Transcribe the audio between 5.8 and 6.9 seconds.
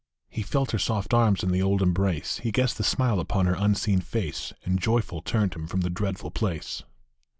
the dreadful place.